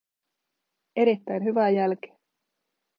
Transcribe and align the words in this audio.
Erittäin 0.95 1.43
hyvää 1.43 1.69
jälkeä. 1.71 2.15